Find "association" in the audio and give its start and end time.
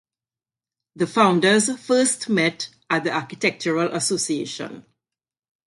3.93-4.83